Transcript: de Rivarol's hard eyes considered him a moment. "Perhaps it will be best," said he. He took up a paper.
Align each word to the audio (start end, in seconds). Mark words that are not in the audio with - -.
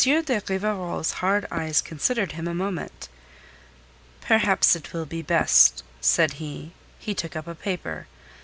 de 0.03 0.15
Rivarol's 0.49 1.11
hard 1.11 1.45
eyes 1.51 1.79
considered 1.79 2.31
him 2.31 2.47
a 2.47 2.55
moment. 2.55 3.07
"Perhaps 4.19 4.75
it 4.75 4.93
will 4.93 5.05
be 5.05 5.21
best," 5.21 5.83
said 5.99 6.33
he. 6.41 6.71
He 6.97 7.13
took 7.13 7.35
up 7.35 7.45
a 7.45 7.53
paper. 7.53 8.07